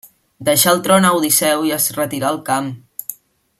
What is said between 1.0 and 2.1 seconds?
a Odisseu i es